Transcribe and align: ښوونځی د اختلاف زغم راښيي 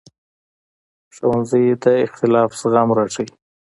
ښوونځی 1.15 1.65
د 1.83 1.85
اختلاف 2.05 2.49
زغم 2.61 2.89
راښيي 2.97 3.27